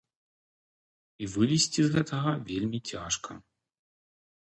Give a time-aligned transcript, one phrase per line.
[1.21, 3.41] І вылезці з гэтага вельмі цяжка.